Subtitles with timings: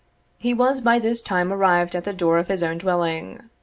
[0.39, 3.39] He was by this time arrived at the door of his own dwelling.